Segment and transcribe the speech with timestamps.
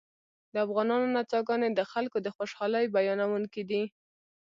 [0.53, 3.81] د افغانانو نڅاګانې د خلکو د خوشحالۍ بیانوونکې دي